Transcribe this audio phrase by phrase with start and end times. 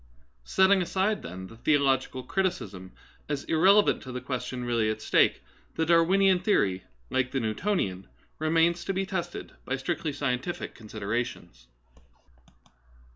[0.01, 0.03] ^
[0.43, 2.91] Setting aside, then, the theological criticism
[3.29, 5.43] as irrelevant to the question really at stake,
[5.75, 8.07] the Dar winian theory, like the Newtonian,
[8.39, 11.67] remains to be tested by strictly scientific considerations.